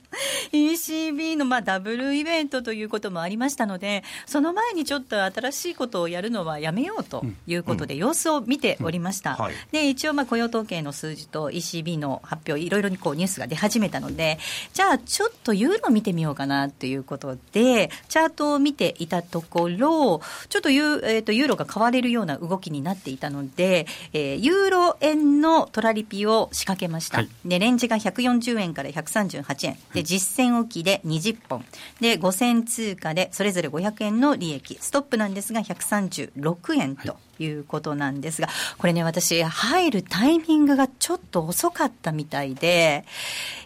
[0.53, 9.39] ECB のまあダブルイベントということもありましたので、その前にちょっと新しいことをやるのはやめようということで、様子を見ておりました。
[9.73, 14.39] で、一応まあ雇用統計の数字と ECB の発表、いろいろにこうニュースが出始めたので、
[14.73, 27.19] じゃあちょっとユーロ見てみようかなということで、チャートを見ていたところ、ちょっとユ,、えー、とユーロが買われるような動きになっていたので、えー、ユーロ円のトラリピを仕掛けました。
[27.19, 29.77] はい、で、レンジが140円から138円。
[29.95, 31.65] で、実践置きで20本。
[32.01, 34.79] で、5000通貨でそれぞれ500円の利益。
[34.81, 37.13] ストップなんですが136円と。
[37.13, 38.49] はいいうことなんですが、
[38.79, 43.05] これね、私、入るタイミングがちょっと遅かったみたいで、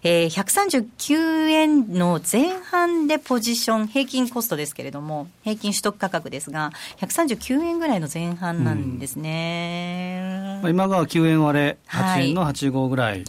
[0.02, 10.60] えー、139円の前半でポジション、平均コストですけれども、平均取得価格ですが、139円ぐらいの前半なんですね。
[10.62, 13.24] うん、今が9円割れ、8円の85ぐらい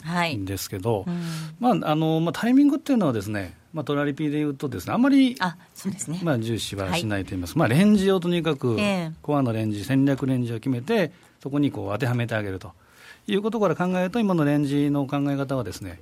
[0.45, 1.17] ですけど、はいはい
[1.71, 7.55] うん、まああのまあ、タイミングっていうのはですね、まあ、トラリピでいうとですね、あんまりあそうですね、まあ、重視はしないといいます。
[7.55, 8.77] か、はい、まあ、レンジをとにかく、
[9.21, 11.11] コアのレンジ、戦略レンジを決めて、
[11.43, 12.71] そこにこう当てはめてあげると。
[13.27, 15.99] いうことから考えると、今のレンジの考え方はですね、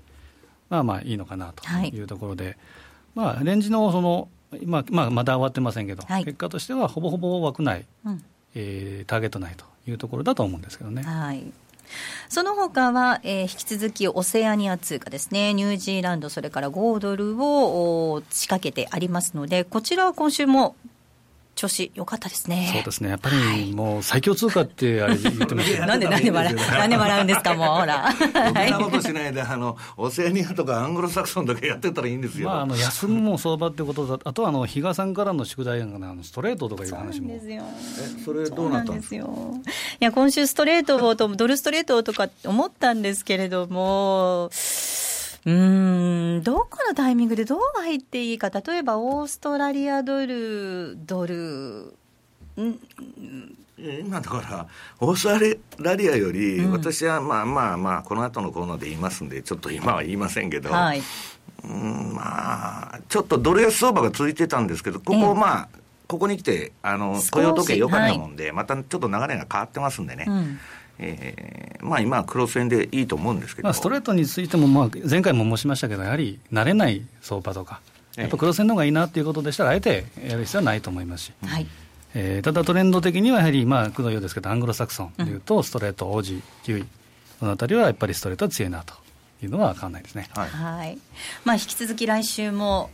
[0.69, 1.99] まあまあいいのかなとい。
[1.99, 2.55] うところで、はい、
[3.15, 4.27] まあ、レンジのその、
[4.65, 11.01] まあまあ、まだ終わってませんけど、はい、結果としてはほぼほぼ枠内、うん、えー、ターゲット内というところだと思うんですけどね。
[11.01, 11.51] はい
[12.29, 20.75] その他は、えー、引き続きオセアニア通貨ですね、ニュージーランド、それから5ドルを仕掛けてありますので、こちらは今週も
[21.55, 22.71] 調子良かったですね。
[22.73, 23.09] そうですね。
[23.09, 28.11] やっぱりもう最強通貨ってあれ言ってました、 なんでなんで笑う、 なんで笑うんですか、もうほら。
[28.11, 32.49] そんなことしないで、あの、オセアニアとかアングロサクソンだけやってたらいいんですよ。
[32.49, 37.29] まあ、あの、休むも相場ってことだ、あとはあの、比嘉さんからの宿題が、ね、あのストレートとかいう話も。
[37.29, 37.63] そうですよ。
[38.19, 39.53] え、それどうなったんですよ。
[39.99, 44.49] いや、今週ストレートをと、ドルストレートとか思ったんですけれども、
[45.45, 51.95] うん、どこのタイミングでどう入っていいか、例えばオーストラリアドル、ドル、
[53.77, 54.67] 今だから
[54.99, 55.23] オース
[55.77, 61.01] トラリアより、私はまあまあまあこの後のコーナーで言いますんでちょっと今は言いませんけど、はい、
[61.65, 65.69] うんまあちょっとドル安相場が続いてたんですけどここまあ、
[66.07, 70.59] ここに来てあの雇用時計良かったもんで、はい、またちょっと流れが変わってますんでね、うん
[70.99, 77.81] えー、まあ今は黒線でいいと思うんですけど、まあ、ストレートについても、まあ、前回も申しましたけどやはり慣れない相場とか
[78.15, 81.67] やっぱ黒線の方がいいなということでしたらあえてやる必要はないと思いますし、はい。
[82.15, 86.85] えー、ただトレンド的にはやはり、まあ、工藤ようですけど、アングロサクソンでいうと、ストレート、王子、キウイ、
[87.39, 88.93] このあたりはやっぱりストレートは強いなと
[89.41, 90.29] いうのは変わらないですね。
[90.35, 90.97] はい、はい。
[91.43, 92.91] まあ、引き続き来週も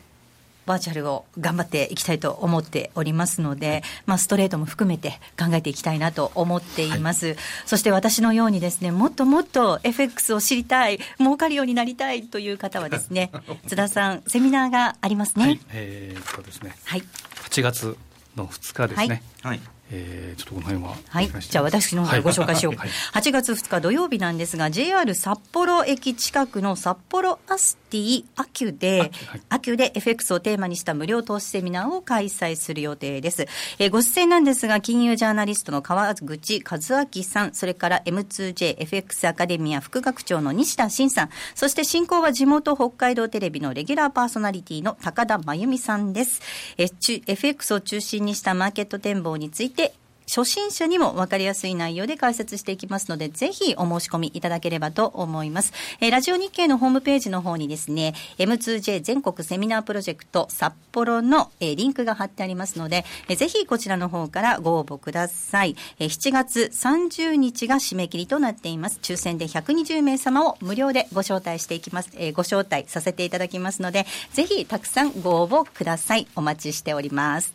[0.70, 13.32] バーチャルを頑張っていきたいと思っておりますので、まあ、ストレートも含めて考えていきたいなと思っています、はい、そして私のようにですねもっともっと FX を知りたい儲かるようになりたいという方はですね
[13.67, 17.04] 津田さんセミナーがありますね、はい、えー、っとですね、はい、
[17.50, 17.98] 8月
[18.36, 19.62] の2日ですね、はい、
[19.92, 20.96] えー、ちょっとこの辺は。
[21.10, 21.30] はい。
[21.42, 22.76] じゃあ私の方からご紹介しよう。
[22.76, 22.82] か。
[22.84, 29.12] はい、8月2日土曜日なんですが、JR 札幌駅近くの札幌アスティアキュで、
[29.50, 33.48] アキュで FX をテーマにした無料投資セミナーを開催する予定です。
[33.79, 46.42] えー、ご出演なんですが、金融ジャーナリストの川口和明さん、それから M2JFX アカデミア副学長の西田慎さん、そして進行は地元北海道テレビのレギュラーパーソナリティの高田真由美さんです。
[46.77, 49.94] えー、FX を中心にしたマーケット展望について
[50.30, 55.73] 初心者にも分かりやすい内容で解説していきますので、ぜひお申し込みいただければと思います。
[56.02, 65.75] えー、ラジオ日経のホームページの方にですね、M2J 全国セミナープロジェクト札幌の、えー、リンクが貼ってありますので、えー、ぜひこちらの方からご応募ください。
[65.98, 69.00] えー、7月30日が締め切りとなっています。
[69.02, 76.27] 抽選で120名様を無料でご招待していきます、えー、ご招待させていただきますので、ぜひたくさんご応募ください。
[76.36, 77.52] お待ちしております。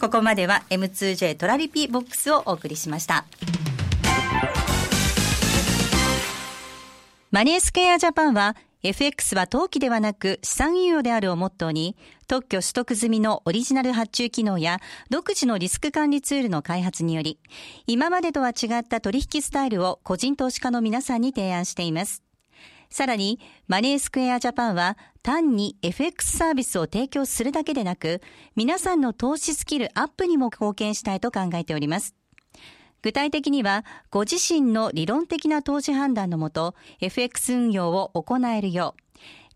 [0.00, 3.26] ここまでは M2J トラリピボックスをお送りしました。
[7.30, 11.96] マネースクエアジャパンは FX は投機ではなく資産運用であるをモットーに
[12.26, 17.38] 特許取得済みのオリジナル発注機能や独自のリスク管理ツールの開発により
[17.86, 22.22] 今までとは違った取引スタイルを個人投資家の皆さんに提案しています。
[22.92, 28.20] さらに、マネースクエアジャパンは単に FX サービスを提供するだけでなく、
[28.54, 32.14] 皆さんの投資スキルアップにも貢献したいと考えております。
[33.00, 39.02] 具体的には、ご自身の理論的な投資判断のもと、FX 運用を行えるよう、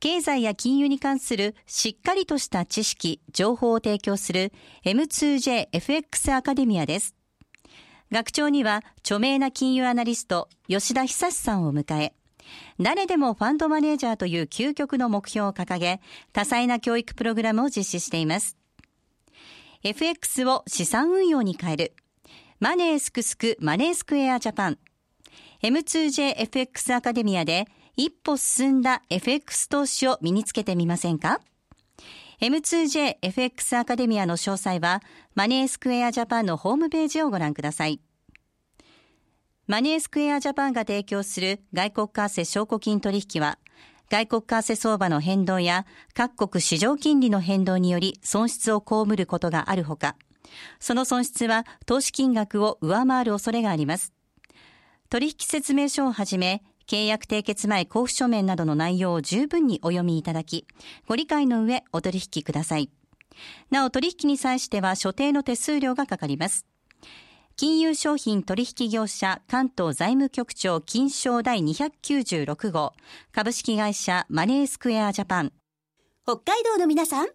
[0.00, 4.52] 経済や金融に関するしっかりとした知識、情報を提供する
[4.84, 7.14] M2JFX アカデミアです。
[8.10, 12.14] 学長には著名な金融アナリスト吉田久さんを迎え、
[12.80, 16.00] 誰でもファンドマネージャーという究極の目標を掲げ、
[16.32, 18.56] 多彩な教育プログラムを実施しています。
[19.82, 21.92] FX を資産運用に変える。
[22.58, 24.78] マネースクスクマネースクエアジャパン。
[25.62, 27.66] M2JFX アカデミアで
[27.96, 31.40] 一歩進んだ FX 投資を身につけてみませんか
[32.40, 35.02] ？M2JFX アカデミアの詳細は
[35.34, 38.00] マネースクエアジャパンのホームページをご覧ください。
[39.66, 43.58] マネースクエアジャパンが提供する外国為替証拠金取引は、
[44.08, 50.14] 外国為替相場の変動や各国市場金利の変動により損失を被ることがあるほか、
[50.78, 54.12] その損失は投資金額を上回る恐れがあります。
[55.10, 60.64] 取引説明書をはじめ、契約締結前交付書面などの内容を十分にお読みいただき、
[61.08, 62.88] ご理解の上お取引ください。
[63.72, 66.66] なお取引に際しては所定の手数料がかかります。
[67.58, 72.92] 金融商品取引業者関東財務局長金賞第296号。
[73.32, 75.52] 株式会社マネースクエアジャパン。
[76.24, 77.28] 北海道の皆さん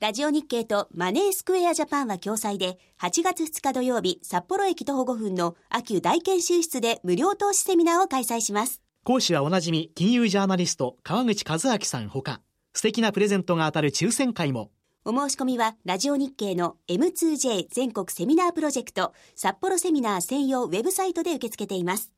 [0.00, 8.80] ラジオ日経とマネースクエアジャパンは共催で8月2日土曜日札幌駅徒歩5分の秋大研修室で無料投資セミナーを開催します。
[9.04, 12.40] 講師はおなじみ金融ジャーナリスト川口和明さんほか。
[12.72, 14.70] 素敵なプレゼントが当たる抽選会も
[15.10, 22.12] お申し込みは、ラジオ日経の M2J 全国セミナープロジェクト札幌セミナー専用ウェブサイトで受け付けています。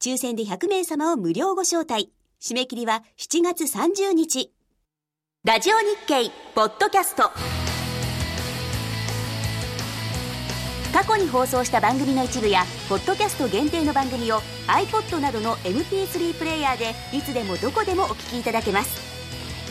[0.00, 2.10] 抽選で100名様を無料ご招待。
[2.40, 4.54] 締め切りは7月30日。
[5.44, 7.24] ラジオ日経ポッドキャスト。
[10.94, 14.36] 過去に放送した番組の一部や、ポッドキャスト限定の番組を
[14.66, 19.19] iPod などの MP3 プレイヤーでいつでもどこでもお聞きいただけます。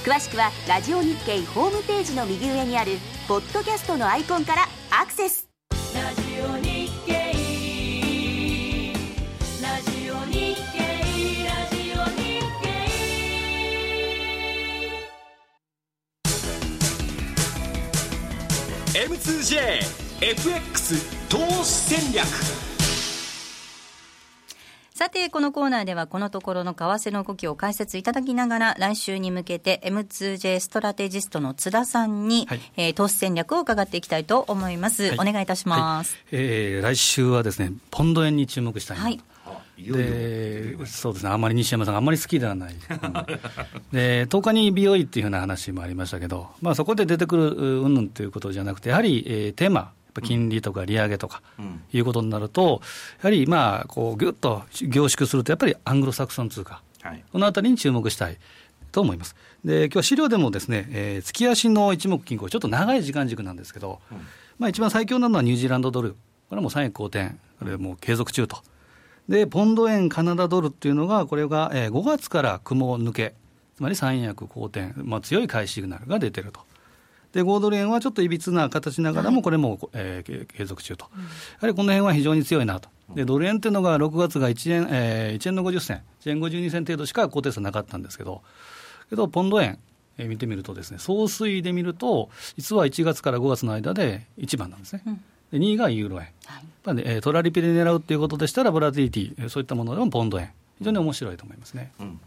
[0.05, 2.93] 詳しくはラジオ日経ホームページの右上にある
[3.27, 5.49] ポッドキャストのアイコンからアクセス。
[5.93, 7.13] ラジオ日経
[9.61, 10.79] ラジオ日経
[11.45, 12.69] ラジオ日経。
[20.19, 22.68] M2JFX 投資戦略。
[24.99, 35.15] さて、このコーナーではこのところの為替の動きを解説いただきながら、来週に向けて M2J ストラテジストの津田さんに、はい、えー、投資戦略を伺っていきたいと思います。
[35.15, 36.15] はい、お願いいたします。
[36.15, 38.97] はい、えー、来週はですね、ポンド円に注目したい。
[38.97, 39.21] はい
[39.77, 42.75] でそうですね、あんまり西山さん、あんまり好きではない、
[43.93, 51.41] で10日に美容医っていうふうな話もありましたけど、まあ、そこで出てくるうんぬんということじゃなくて、やはり、えー、テーマ、ぱ金利とか利上げとか
[51.91, 52.81] いうことになると、
[53.21, 58.37] やはりまあこうぎゅっと凝縮すると、やっぱりアングロサクソン通貨、はい、このあたりに注目したい
[58.91, 59.35] と思います。
[59.63, 64.17] で今日は資料でもですね、えー、月足の一目金庫、ちょっと長い時間軸なんですけど、うん、
[64.57, 66.15] まあ、一番最強なのはニュージーランドドル、こ
[66.51, 68.57] れはもう3円好転、これもう継続中と。
[69.27, 73.35] で、ポンド円、カナダドルっていうのが、これが5月から雲抜け、
[73.75, 76.61] つまり3円薬好転、まあ、強い買いシグナルが出てると。
[77.33, 81.19] で5ドル円はちょっといびつな形ながらも、これも、はい、えー、継続中と、や
[81.61, 88.41] はりこの辺は非常に強いなと、でドル円っていうのが6月が1円,、えー、1円の50銭、1円52銭程度しか高低差なかったんですけど、
[89.09, 89.79] けど、ポンド円、
[90.17, 95.03] えー、見てみるとですね、総推で見ると、実は1月から5月の間で1番なんですね。
[95.05, 95.23] うん。
[95.51, 101.91] で2位がユーロ円、はい、えトラリピで狙うということでしたら、ボラティリティ、そういったものでもポンド円、非常に面白いと思いますね。
[101.99, 102.19] うん、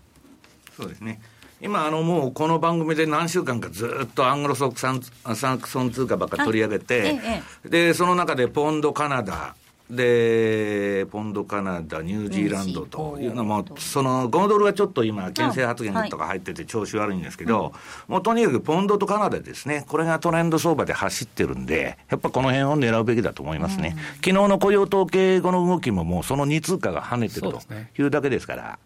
[0.76, 1.20] そうですね
[1.62, 5.00] 今、あのもうこの番組で何週間かずっとアングロソクサン
[5.36, 9.54] サンクソン通貨ばっか取り上げて、ええ、でその中でポンド、カナダ、
[9.88, 17.72] で、ポンド、カナダ、ニュージーランドというのも、その5ドルはちょっと今、牽制発言とか入ってて調子悪いんですけど、
[18.08, 23.94] もうとにかくポンドとカナダですね、これがトレンド相場で走ってるんで、やっぱこの辺を狙うべきだと思いますね。
[24.16, 27.60] 昨日の雇用統計後の動きももうその2通貨が跳ねてると
[27.98, 28.78] いうだけですから。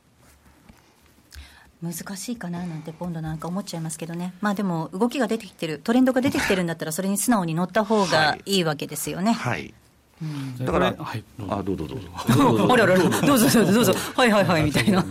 [1.87, 8.59] 難しいかななんて今度なんか思っちゃいますけどね、まあでも動きが出てきてる、トレンドが出てきてるんだったら、それに素直に乗った方がい。
[8.59, 9.33] いわけですよね。
[9.33, 9.75] はい、はい
[10.59, 12.09] だから、はい、あどうぞどうぞ。
[12.73, 13.73] あららら、どうぞどうぞ。
[13.73, 15.05] どうぞ、はいはいはいみたいな。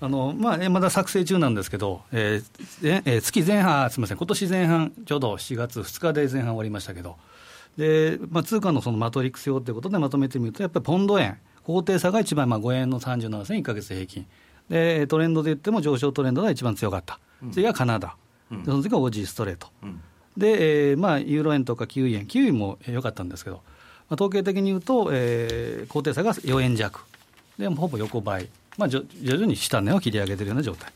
[0.00, 7.18] あのまあ、まだ作成中なんですけど、えーえー、月前半、すみません、今年前半、ちょうど7月2日で前半終わりましたけど、
[7.76, 14.26] でまあ、通貨のそのマトリックス表ということでまとめてみると、やっぱりポンド円、高低差が一番、まあ、5円の37銭、1か月平均。
[14.68, 18.16] でトレンドで言っても上昇トレンドが一番強かった、うん、次はカナダ、
[18.50, 20.00] うん、その次がオージーストレート、うん、
[20.36, 23.62] で、えーまあ、ユーロ円とかキウイ円、キウイも良かったんですけど、ま
[24.10, 27.00] あ、統計的に言うと、えー、高低差が4円弱、
[27.58, 28.48] でほぼ横ばい、
[28.78, 30.92] まあ、徐々に下値を切り上げているような状態、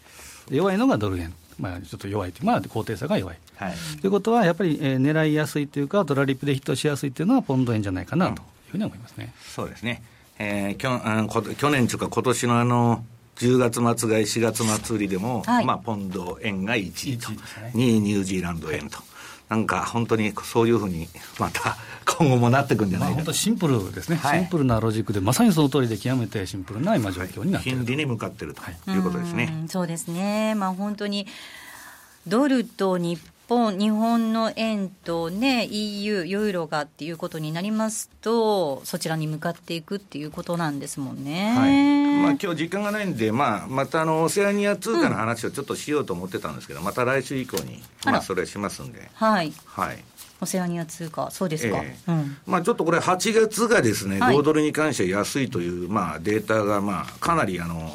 [0.50, 1.34] 弱いのがドル円。
[1.58, 3.38] まあ、ちょっと弱いという、まあ、高低差が弱い。
[3.56, 10.02] はい、ということは、やっぱり、えー、狙いやすいというか、ドラリップでヒットしやすいというのは、ポンド円じゃないかなというふうに思いますね、そうですね、
[10.38, 13.04] えー、きょあの去年というか、今年のあの
[13.37, 17.39] 10月末買い、4月末売りでも、はい、まあ、ポンド円が1位と、ね、
[17.74, 18.99] 2位ニュージーランド円と。
[19.49, 21.09] なんか本当にそういうふうに
[21.39, 29.66] また今後もなっていくんじゃないか、まあ、本当シンプルですね、はい、シンプルなロジックでまさにその通りで極めてシンプルな今状況になっている、金利に向かっているということですね。
[29.68, 31.28] そうですね、まあ、本当に
[32.26, 41.55] ドルと日本、日本の円とね、EU、ユーロがっていうことになりますと、そちらに向かっていくっていうことなんですもんね。
[41.57, 49.11] はい、まあ今日時間がないんで、まあ、またあのオセアニア通貨の話をちょっとしようと思ってたんですけど、うん、また来週以降に、まあ、それしますんで。
[49.14, 49.53] はい。
[49.64, 50.05] はい。
[50.40, 57.90] オセアニア通貨、そうですか、えーうん、まあ、ちょっとこれ、8月がですね、5ドルに関して安いという、まあ、データが、まあ、かなりあの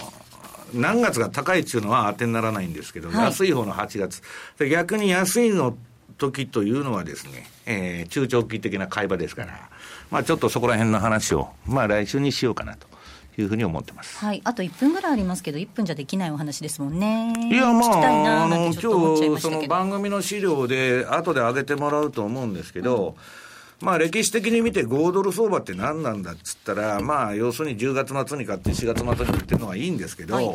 [0.73, 4.21] 何月が高いっていうのは当てにならないんですけど、はい、安い方の8月。
[4.69, 5.77] 逆に安いの
[6.17, 9.69] 時というのはですね、えー、中長期的な会話ですから、
[10.09, 12.91] まあちょっとそこら辺の話を、まあ来週にしようかなと。
[13.37, 14.17] いうふうに思ってます。
[14.17, 17.33] はい、あと1分ぐらいありますけど、1分じゃできないお話ですもんね。
[17.49, 23.13] いや、まあ、あの、今日、その番組の資料で、後で上げてもらうと思うんですけど、うん、
[23.81, 30.45] まあ、歴史的に見て5ドル相場って何なんだっつったら、まあ、要するに10月末に買って4月末に売ってるのはいいんですけど、はい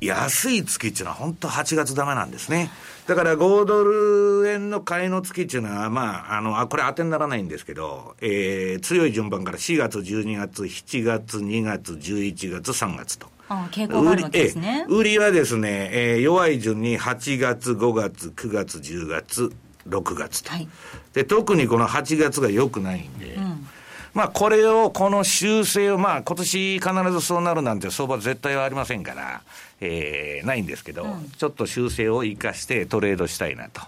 [0.00, 2.70] 安い月っていうのは本当8月ダメなんですね。
[3.06, 13.28] だから5ドル円の買いの月っていうのは、まあ、あの、あ、これ当てにならないんですけど、えー、強い順番から4月、12月、7月、2月、11月、3月と。
[13.48, 14.86] あ傾向があるわけですね。
[14.88, 19.52] 売りはですね、えー、弱い順に8月、5月、9月、10月、
[19.88, 20.50] 6月と。
[20.50, 20.68] はい、
[21.12, 23.68] で、特にこの8月が良くないんで、うん
[24.14, 29.42] まあ、これを、この修正を、まあ、今年必ずそうなるなんて相場絶対はありませんから、
[29.80, 33.82] えー、ないんですけど、うん、ちょっと修正を生かしてトレードしたいなと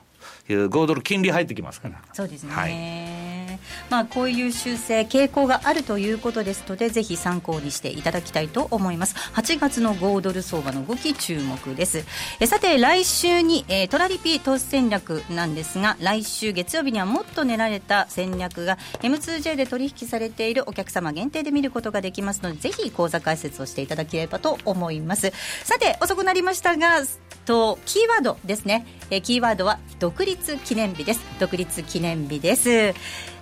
[0.53, 2.03] いう、5ドル金利入ってきますから。
[2.13, 2.53] そうですね。
[2.53, 3.46] はい
[3.91, 9.15] まあ、こういう修正傾向があるということですのでぜひ参考にしていただきたいと思います。
[9.35, 12.05] 8月の5ドル相場の動き注目です。
[12.41, 25.33] えさて来週に、えー、トラリピ投資戦略なんですが来週月曜日にはもっと練られた戦略が M2J で取引されているお客様限定で見ることができますのでぜひ講座解説をしていただければと思います。
[25.65, 27.03] さて遅くなりましたが
[27.47, 31.21] とキーワードですね、えー、キーワードは独立記念日です。
[31.39, 32.95] 独立記念日です。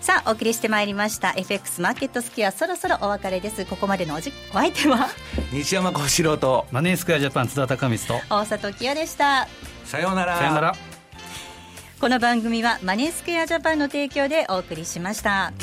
[0.04, 1.32] さあお送りしてまいりました。
[1.34, 3.64] FX マーケットスキアそろそろお別れです。
[3.64, 5.08] ここまでのおじお相手は？
[5.50, 9.48] 西山幸四郎とマネースクエアジャパン津田隆光と大里清でした。
[9.86, 10.36] さようなら。
[10.36, 10.74] さようなら。
[11.98, 15.54] この番組はマネースクエアジャパンの提供でお送りしました。